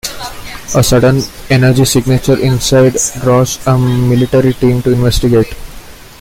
[0.73, 1.21] A sudden
[1.51, 5.53] energy signature inside draws a military team to investigate.